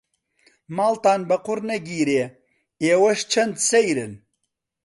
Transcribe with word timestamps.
ماڵتان 0.75 1.21
بە 1.29 1.37
قوڕ 1.45 1.59
نەگیرێ 1.69 2.23
ئێوەش 2.83 3.19
چەند 3.31 3.55
سەیرن. 3.69 4.13